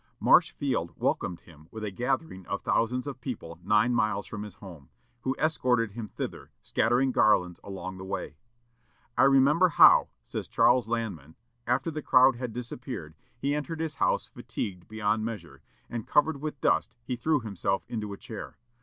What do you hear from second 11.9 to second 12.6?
the crowd had